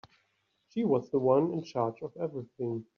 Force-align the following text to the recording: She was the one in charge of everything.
She 0.69 0.83
was 0.83 1.11
the 1.11 1.19
one 1.19 1.53
in 1.53 1.63
charge 1.63 2.01
of 2.01 2.17
everything. 2.17 2.87